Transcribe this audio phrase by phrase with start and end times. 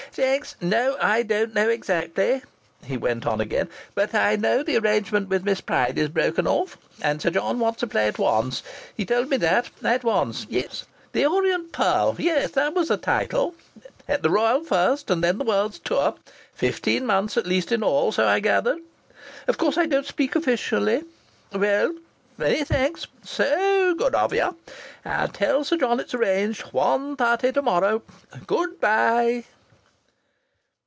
[0.13, 0.57] "Thanks.
[0.59, 2.41] No, I don't know exactly,"
[2.83, 3.69] he went on again.
[3.95, 6.77] "But I know the arrangement with Miss Pryde is broken off.
[7.01, 8.61] And Sir John wants a play at once.
[8.93, 9.69] He told me that!
[9.81, 10.45] At once!
[10.49, 10.85] Yes.
[11.13, 13.55] 'The Orient Pearl.' That was the title.
[14.05, 16.15] At the Royal first, and then the world's tour.
[16.53, 18.79] Fifteen months at least in all, so I gathered.
[19.47, 21.05] Of course I don't speak officially.
[21.53, 21.95] Well,
[22.37, 23.07] many thanks.
[23.23, 24.57] Saoo good of you.
[25.05, 26.63] I'll tell Sir John it's arranged.
[26.73, 28.01] One thirty to morrow.
[28.45, 29.45] Good bye!"